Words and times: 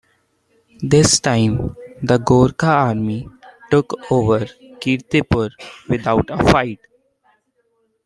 This 0.81 1.19
time 1.19 1.75
the 2.01 2.17
Gorkha 2.17 2.65
army 2.87 3.27
took 3.69 3.93
over 4.11 4.47
Kirtipur 4.79 5.51
without 5.89 6.27
a 6.31 6.43
fight. 6.51 6.79